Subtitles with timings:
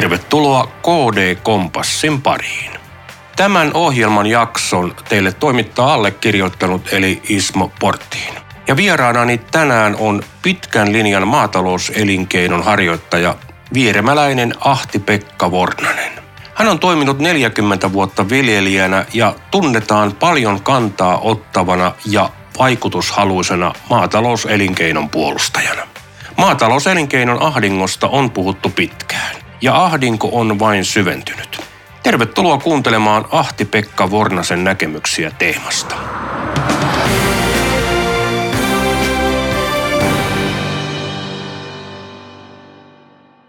[0.00, 2.70] Tervetuloa KD Kompassin pariin.
[3.36, 8.34] Tämän ohjelman jakson teille toimittaa allekirjoittanut eli Ismo Porttiin.
[8.68, 13.34] Ja vieraanani tänään on pitkän linjan maatalouselinkeinon harjoittaja
[13.74, 16.12] vieremäläinen Ahti-Pekka Vornanen.
[16.54, 25.82] Hän on toiminut 40 vuotta viljelijänä ja tunnetaan paljon kantaa ottavana ja vaikutushaluisena maatalouselinkeinon puolustajana.
[26.36, 31.60] Maatalouselinkeinon ahdingosta on puhuttu pitkään ja ahdinko on vain syventynyt.
[32.02, 35.94] Tervetuloa kuuntelemaan Ahti-Pekka Vornasen näkemyksiä teemasta.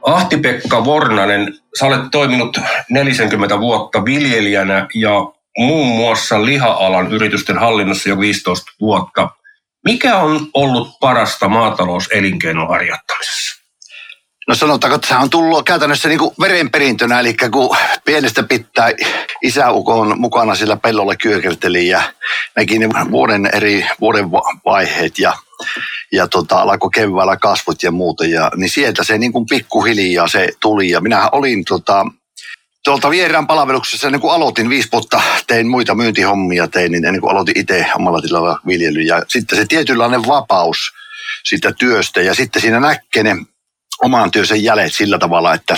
[0.02, 2.58] Ahti-Pekka Vornanen, sä olet toiminut
[2.90, 5.12] 40 vuotta viljelijänä ja
[5.58, 9.30] muun muassa liha-alan yritysten hallinnossa jo 15 vuotta.
[9.86, 13.41] Mikä on ollut parasta maatalouselinkeinon harjoittamisessa?
[14.48, 18.90] No sanotaanko, että sehän on tullut käytännössä niin kuin verenperintönä, eli kun pienestä pitää
[19.42, 22.02] isäukon mukana sillä pellolla kyökerteli ja
[22.56, 24.32] näki ne vuoden eri vuoden
[24.66, 25.34] vaiheet ja,
[26.12, 28.26] ja tota, alkoi keväällä kasvut ja muuta.
[28.26, 32.06] Ja, niin sieltä se niin kuin pikkuhiljaa se tuli ja minä olin tota,
[32.84, 37.32] tuolta vieraan palveluksessa, ennen kuin aloitin viisi vuotta, tein muita myyntihommia, tein, niin ennen kuin
[37.32, 39.02] aloitin itse omalla tilalla viljely.
[39.02, 40.94] Ja sitten se tietynlainen vapaus
[41.44, 43.36] siitä työstä ja sitten siinä näkee ne
[44.02, 45.76] oman työnsä jäljet sillä tavalla, että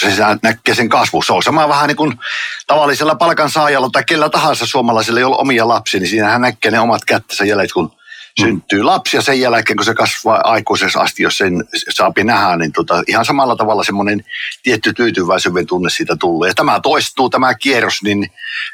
[0.00, 1.22] kun se näkee sen kasvu.
[1.22, 2.14] Se on sama vähän niin kuin
[2.66, 7.04] tavallisella palkansaajalla tai kellä tahansa suomalaisella, jolla on omia lapsia, niin siinähän näkee ne omat
[7.04, 8.44] kättensä jäljet, kun mm.
[8.44, 12.72] syntyy lapsi ja sen jälkeen, kun se kasvaa aikuisessa asti, jos sen saapi nähdä, niin
[12.72, 14.24] tota, ihan samalla tavalla semmoinen
[14.62, 16.48] tietty tyytyväisyyden tunne siitä tulee.
[16.50, 18.30] Ja tämä toistuu, tämä kierros, niin,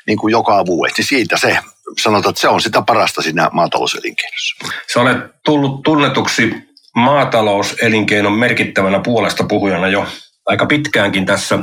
[0.06, 1.58] niin kuin joka vuosi, niin siitä se
[2.02, 4.56] sanotaan, että se on sitä parasta siinä maatalouselinkeinossa.
[4.92, 10.06] Sä olet tullut tunnetuksi maatalouselinkeinon merkittävänä puolesta puhujana jo
[10.46, 11.58] aika pitkäänkin tässä.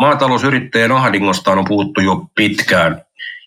[0.00, 3.02] Maatalousyrittäjien ahdingosta on puhuttu jo pitkään.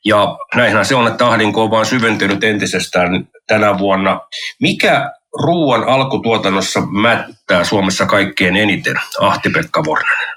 [0.05, 4.21] Ja näinhän se on, että ahdinko on vain syventynyt entisestään tänä vuonna.
[4.61, 5.11] Mikä
[5.43, 10.35] ruoan alkutuotannossa mättää Suomessa kaikkein eniten, Ahti-Pekka Vornanen?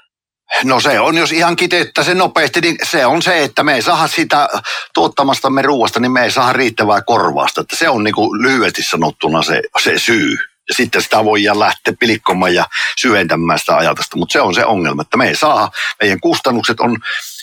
[0.63, 3.81] No se on, jos ihan kiteyttää sen nopeasti, niin se on se, että me ei
[3.81, 4.49] saa sitä
[4.93, 7.61] tuottamastamme ruoasta, niin me ei saa riittävää korvausta.
[7.61, 10.37] Että se on niin kuin lyhyesti sanottuna se, se syy
[10.69, 12.65] ja sitten sitä voidaan lähteä pilikkomaan ja
[12.99, 14.17] syventämään sitä ajatusta.
[14.17, 15.71] Mutta se on se ongelma, että me ei saa,
[16.01, 16.97] meidän kustannukset on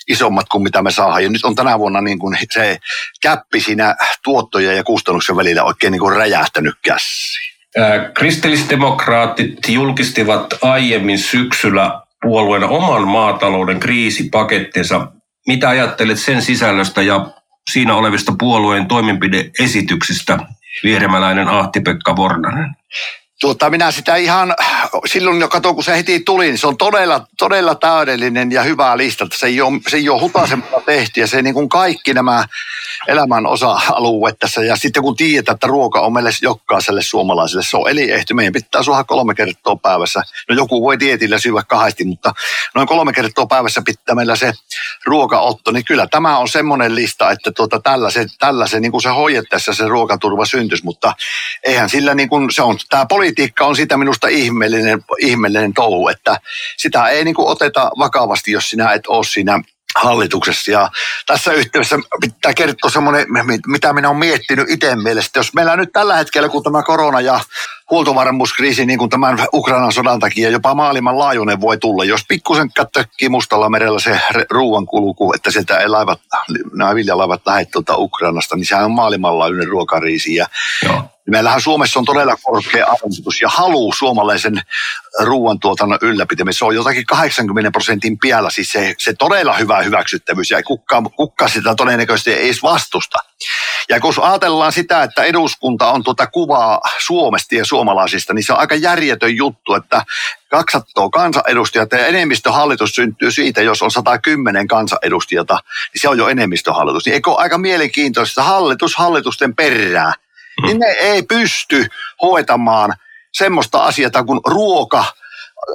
[0.09, 1.25] isommat kuin mitä me saadaan.
[1.25, 2.78] Ja nyt on tänä vuonna niin kuin se
[3.22, 7.56] käppi siinä tuottoja ja kustannuksen välillä oikein niin kuin räjähtänyt käsiin.
[8.15, 15.09] Kristillisdemokraatit julkistivat aiemmin syksyllä puolueen oman maatalouden kriisipakettinsa.
[15.47, 17.26] Mitä ajattelet sen sisällöstä ja
[17.72, 20.38] siinä olevista puolueen toimenpideesityksistä,
[20.82, 22.76] vieremäläinen Ahti-Pekka Vornanen?
[23.41, 24.54] Tuota, minä sitä ihan,
[25.06, 28.97] silloin jo katsoin, kun se heti tuli, niin se on todella, todella täydellinen ja hyvä
[28.97, 29.26] lista.
[29.34, 32.44] Se ei ole, se ei ole hutasemalla tehty ja se niin kuin kaikki nämä
[33.08, 34.64] elämän osa-alueet tässä.
[34.64, 38.34] Ja sitten kun tiedetään, että ruoka on meille jokaiselle suomalaiselle, se on eliehty.
[38.34, 40.22] Meidän pitää suoha kolme kertaa päivässä.
[40.48, 42.34] No joku voi dietillä syödä kahdesti, mutta
[42.74, 44.53] noin kolme kertaa päivässä pitää meillä se
[45.04, 45.70] ruokaotto.
[45.70, 49.08] Niin kyllä tämä on semmoinen lista, että tuota, tällä se, tällä se, niin kuin se
[49.08, 51.14] hoidettaessa se ruokaturva syntyisi, mutta
[51.62, 56.41] eihän sillä niin kuin se on, tämä politiikka on sitä minusta ihmeellinen, ihmeellinen touhu, että
[56.76, 59.60] sitä ei niin kuin oteta vakavasti, jos sinä et ole siinä
[59.97, 60.70] hallituksessa.
[60.70, 60.91] Ja
[61.26, 63.26] tässä yhteydessä pitää kertoa semmoinen,
[63.66, 65.38] mitä minä olen miettinyt itse mielestä.
[65.38, 67.41] Jos meillä nyt tällä hetkellä, kun tämä korona ja
[67.91, 72.04] huoltovarmuuskriisi, niin kuin tämän Ukrainan sodan takia jopa maailman laajuinen voi tulla.
[72.04, 74.20] Jos pikkusen tökkii mustalla merellä se
[74.50, 76.20] ruoan kulku, että sieltä ei laivat,
[76.75, 80.34] nämä viljalaivat lähde tuota Ukrainasta, niin sehän on maailmanlaajuinen ruokariisi.
[80.34, 80.47] Ja.
[81.31, 84.62] Meillähän Suomessa on todella korkea arvostus ja halu suomalaisen
[85.20, 86.59] ruoantuotannon ylläpitämiseen.
[86.59, 91.48] Se on jotakin 80 prosentin piellä, siis se, se todella hyvä hyväksyttävyys ja kukka, kukka
[91.48, 93.19] sitä todennäköisesti ei edes vastusta.
[93.88, 98.59] Ja kun ajatellaan sitä, että eduskunta on tuota kuvaa Suomesta ja suomalaisista, niin se on
[98.59, 100.04] aika järjetön juttu, että
[100.51, 107.06] 200 kansanedustajat ja enemmistöhallitus syntyy siitä, jos on 110 kansanedustajata, niin se on jo enemmistöhallitus.
[107.06, 110.12] Niin eikö ole aika mielenkiintoista hallitus hallitusten perää,
[110.62, 111.86] niin ne ei pysty
[112.22, 112.94] hoitamaan
[113.32, 115.04] semmoista asiaa kuin ruoka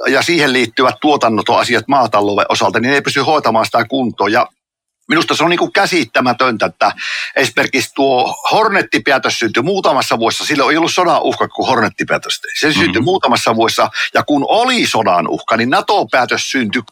[0.08, 4.32] ja siihen liittyvät tuotannotoasiat maatalouden osalta, niin ne ei pysty hoitamaan sitä kuntoon.
[4.32, 4.46] Ja
[5.12, 6.92] Minusta se on niin kuin käsittämätöntä, että
[7.36, 10.44] esimerkiksi tuo Hornettipäätös syntyi muutamassa vuodessa.
[10.44, 13.04] Silloin ei ollut sodan uhka, kun Hornettipäätös Se syntyi mm-hmm.
[13.04, 16.82] muutamassa vuodessa, ja kun oli sodan uhka, niin NATO-päätös syntyi.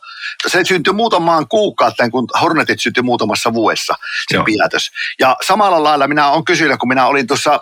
[0.48, 3.94] Se syntyi muutamaan kuukauden, kun Hornetit syntyi muutamassa vuodessa,
[4.28, 4.44] se Joo.
[4.58, 4.90] päätös.
[5.20, 7.60] Ja samalla lailla minä olen kysynyt, kun minä olin tuossa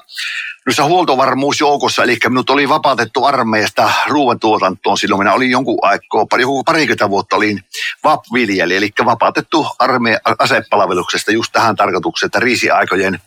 [0.69, 4.99] noissa huoltovarmuusjoukossa, eli minut oli vapautettu armeijasta ruoantuotantoon.
[4.99, 7.65] Silloin minä olin jonkun aikaa, pari, parikymmentä vuotta olin
[8.05, 13.19] VAP-viljelijä, eli vapautettu armeijan asepalveluksesta just tähän tarkoitukseen, että riisiaikojen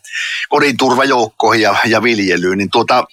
[0.50, 2.58] kodin turvajoukkoihin ja, ja viljelyyn.
[2.58, 3.04] Niin tuota,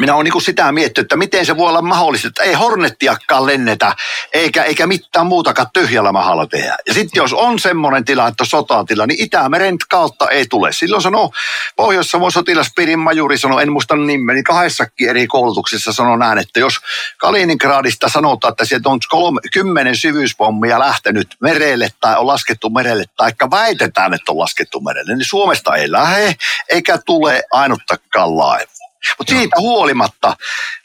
[0.00, 3.96] minä olen niin sitä miettinyt, että miten se voi olla mahdollista, että ei hornettiakkaan lennetä,
[4.32, 6.76] eikä, eikä mitään muutakaan tyhjällä mahalla tehdä.
[6.86, 10.72] Ja sitten jos on semmoinen tila, että sotatila, niin Itämeren kautta ei tule.
[10.72, 11.32] Silloin sanoo
[11.76, 16.74] Pohjois-Savon sotilaspiirin majuri, sanoi, en muista niin kahdessakin eri koulutuksissa sanoo näin, että jos
[17.16, 23.32] Kaliningradista sanotaan, että sieltä on kolme, kymmenen syvyyspommia lähtenyt merelle tai on laskettu merelle, tai
[23.50, 26.34] väitetään, että on laskettu merelle, niin Suomesta ei lähde
[26.68, 28.77] eikä tule ainuttakaan laiva.
[29.18, 30.36] Mutta siitä huolimatta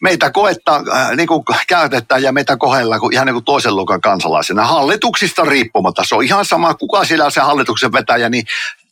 [0.02, 4.02] meitä koettaa, äh, niin kuin käytetään ja meitä kohdellaan kuin, ihan niin kuin toisen luokan
[4.02, 4.66] kansalaisena.
[4.66, 8.46] Hallituksista riippumatta, se on ihan sama, kuka siellä on se hallituksen vetäjä, niin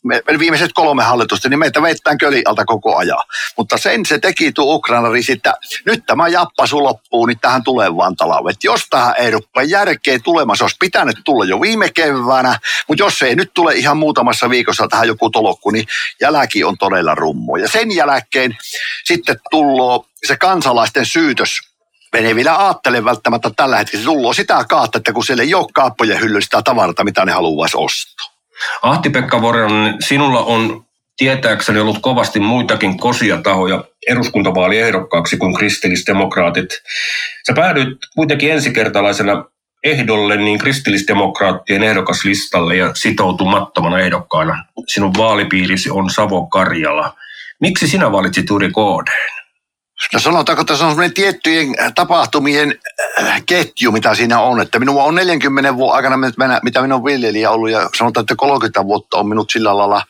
[0.04, 3.22] me, viimeiset kolme hallitusta, niin meitä veittään köli alta koko ajan.
[3.56, 5.54] Mutta sen se teki tuo Ukraina että
[5.86, 8.64] nyt tämä jappasu loppuu, niin tähän tulee vaan talvet.
[8.64, 12.58] Jos tähän ei rupea järkeä tulemaan, se olisi pitänyt tulla jo viime keväänä,
[12.88, 15.86] mutta jos ei nyt tule ihan muutamassa viikossa tähän joku tolokku, niin
[16.20, 17.56] jälki on todella rummo.
[17.56, 18.56] Ja sen jälkeen
[19.04, 21.60] sitten tulloo se kansalaisten syytös
[22.12, 24.02] me ei vielä ajattele välttämättä tällä hetkellä.
[24.02, 27.76] Se tulloo sitä kautta, että kun siellä ei ole kaappojen hyllystä tavaraa, mitä ne haluaisi
[27.76, 28.31] ostaa.
[28.82, 30.84] Ahti-Pekka Vorjan, sinulla on
[31.16, 36.68] tietääkseni ollut kovasti muitakin kosia tahoja eduskuntavaaliehdokkaaksi kuin kristillisdemokraatit.
[37.46, 39.44] Sä päädyit kuitenkin ensikertalaisena
[39.84, 44.64] ehdolle niin kristillisdemokraattien ehdokaslistalle ja sitoutumattomana ehdokkaana.
[44.86, 47.12] Sinun vaalipiirisi on Savo-Karjala.
[47.60, 49.41] Miksi sinä valitsit juuri KDn?
[50.12, 52.74] No sanotaanko, että se on sellainen tiettyjen tapahtumien
[53.22, 54.60] äh, ketju, mitä siinä on.
[54.60, 56.16] Että minua on 40 vuoden aikana,
[56.62, 60.02] mitä minun on viljelijä ollut, ja sanotaan, että 30 vuotta on minut sillä lailla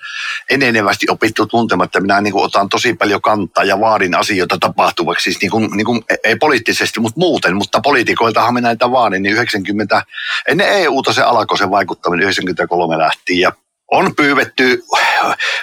[0.51, 5.23] enenevästi opittu tuntemaan, että minä niin kuin otan tosi paljon kantaa ja vaadin asioita tapahtuvaksi.
[5.23, 9.35] Siis niin kuin, niin kuin, ei poliittisesti, mutta muuten, mutta poliitikoiltahan minä näitä vaadin, niin
[9.35, 10.03] 90,
[10.49, 13.53] ennen EUta se alkoi se vaikuttaminen, 93 lähti, ja
[13.91, 14.83] on pyydetty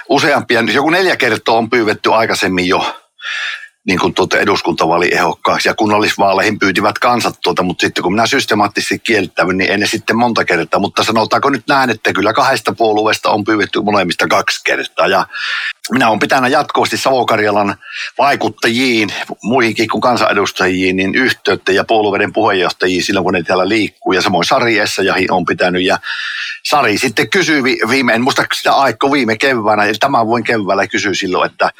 [0.08, 2.96] useampia, joku neljä kertaa on pyydetty aikaisemmin jo
[3.86, 9.56] niin kuin tuota eduskuntavaaliehdokkaaksi ja kunnallisvaaleihin pyytivät kansat tuota, mutta sitten kun minä systemaattisesti kieltävyn,
[9.56, 13.80] niin en sitten monta kertaa, mutta sanotaanko nyt näin, että kyllä kahdesta puolueesta on pyydetty
[13.80, 15.26] molemmista kaksi kertaa ja
[15.90, 17.76] minä olen pitänyt jatkuvasti Savokarjalan
[18.18, 19.12] vaikuttajiin,
[19.42, 24.12] muihinkin kuin kansanedustajiin, niin yhteyttä ja puolueiden puheenjohtajiin silloin, kun ne täällä liikkuu.
[24.12, 25.82] Ja samoin Sari Essayahi on pitänyt.
[25.82, 25.98] Ja
[26.64, 31.14] Sari sitten kysyi viime, en muista sitä aikaa viime keväänä, ja tämän vuoden keväällä kysyi
[31.14, 31.70] silloin, että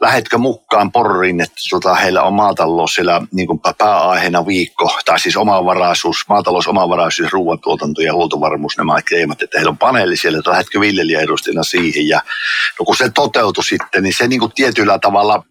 [0.00, 5.36] lähetkö mukaan porriin, että tota, heillä on maatalous siellä niin kuin pääaiheena viikko, tai siis
[5.36, 10.80] omavaraisuus, maatalous, omavaraisuus, ruoantuotanto ja huoltovarmuus, nämä teemat, että heillä on paneeli siellä, että lähetkö
[10.80, 12.20] viljelijäedustajana siihen, ja
[12.78, 15.42] no kun se toteutui sitten, niin se niin kuin tietyllä tavalla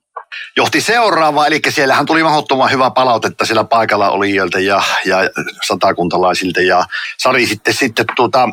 [0.57, 5.17] johti seuraavaa, eli siellähän tuli mahdottoman hyvä palautetta siellä paikalla olijoilta ja, ja
[5.67, 6.85] satakuntalaisilta, ja
[7.17, 8.49] Sari sitten, sitten tuota,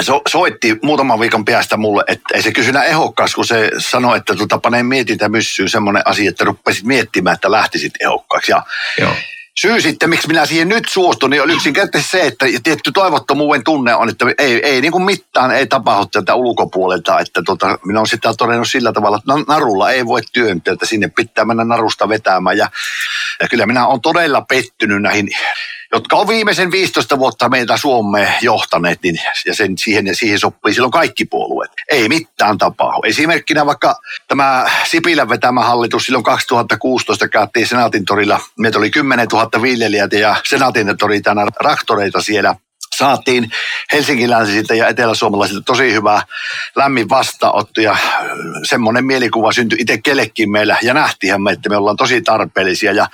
[0.00, 4.36] so, soitti muutaman viikon päästä mulle, että ei se kysynä ehokkaas, kun se sanoi, että
[4.36, 8.52] tota, panee mietintä myssyyn semmoinen asia, että rupesit miettimään, että lähtisit ehokkaaksi.
[8.52, 8.62] Ja
[9.00, 9.12] Joo.
[9.60, 13.94] Syy sitten, miksi minä siihen nyt suostun, niin on yksinkertaisesti se, että tietty toivottomuuden tunne
[13.94, 17.20] on, että ei, ei niin kuin mitään ei tapahdu tätä ulkopuolelta.
[17.20, 21.08] Että tota, minä olen sitä todennut sillä tavalla, että narulla ei voi työntää, että sinne
[21.16, 22.56] pitää mennä narusta vetämään.
[22.56, 22.70] Ja,
[23.40, 25.28] ja kyllä minä olen todella pettynyt näihin
[25.92, 30.90] jotka on viimeisen 15 vuotta meitä Suomeen johtaneet, niin, ja sen, siihen, siihen sopii silloin
[30.92, 31.72] kaikki puolueet.
[31.90, 33.02] Ei mitään tapahdu.
[33.04, 33.96] Esimerkkinä vaikka
[34.28, 38.40] tämä Sipilän vetämä hallitus silloin 2016 käytiin Senaatin torilla.
[38.58, 42.54] Meitä oli 10 000 viljelijät ja Senaatin tori tänä traktoreita siellä
[42.98, 43.50] saatiin
[43.92, 46.22] helsinkiläisiltä ja eteläsuomalaisilta tosi hyvä
[46.76, 47.96] lämmin vastaanotto ja
[48.62, 53.08] semmoinen mielikuva syntyi itse kellekin meillä ja nähtiinhän me, että me ollaan tosi tarpeellisia ja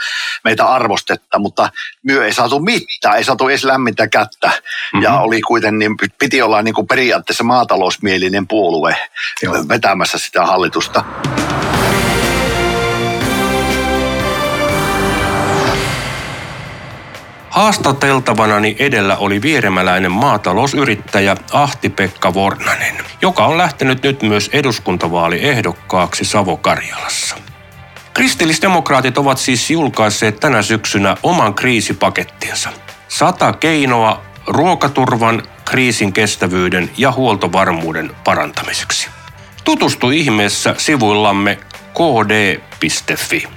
[0.44, 1.70] meitä arvostetta, mutta
[2.02, 5.02] myö ei saatu mitään, ei saatu edes lämmintä kättä mm-hmm.
[5.02, 8.96] ja oli kuitenkin, niin piti olla niin kuin periaatteessa maatalousmielinen puolue
[9.42, 9.54] Joo.
[9.68, 11.04] vetämässä sitä hallitusta.
[17.52, 27.37] Haastateltavanani edellä oli vieremäläinen maatalousyrittäjä Ahti-Pekka Vornanen, joka on lähtenyt nyt myös eduskuntavaaliehdokkaaksi Savo-Karjalassa.
[28.14, 32.71] Kristillisdemokraatit ovat siis julkaisseet tänä syksynä oman kriisipakettinsa.
[33.09, 39.09] Sata keinoa ruokaturvan, kriisin kestävyyden ja huoltovarmuuden parantamiseksi.
[39.64, 41.59] Tutustu ihmeessä sivuillamme
[41.94, 43.49] kd.fi.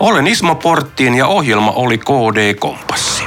[0.00, 3.24] Olen Ismo Porttiin ja ohjelma oli KD Kompass.